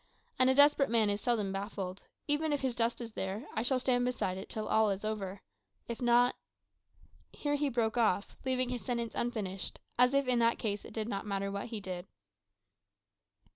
[0.39, 2.01] And a desperate man is seldom baffled.
[2.01, 2.07] If
[2.39, 5.43] even his dust is there, I shall stand beside it till all is over.
[5.87, 6.35] If not"
[7.31, 11.07] Here he broke off, leaving his sentence unfinished, as if in that case it did
[11.07, 12.07] not matter what he did.